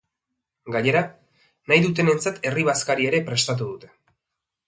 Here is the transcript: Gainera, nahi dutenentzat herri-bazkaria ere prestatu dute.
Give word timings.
Gainera, 0.75 1.03
nahi 1.71 1.83
dutenentzat 1.83 2.41
herri-bazkaria 2.51 3.09
ere 3.13 3.23
prestatu 3.27 3.71
dute. 3.75 3.93